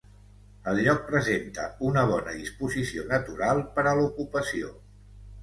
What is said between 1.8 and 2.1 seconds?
una